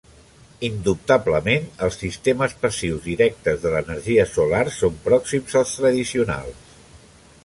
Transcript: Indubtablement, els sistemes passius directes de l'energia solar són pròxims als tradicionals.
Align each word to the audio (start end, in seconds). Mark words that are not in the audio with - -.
Indubtablement, 0.67 1.67
els 1.87 1.99
sistemes 2.03 2.55
passius 2.63 3.05
directes 3.11 3.61
de 3.65 3.73
l'energia 3.75 4.27
solar 4.31 4.63
són 4.79 4.97
pròxims 5.11 5.59
als 5.61 5.79
tradicionals. 5.83 6.65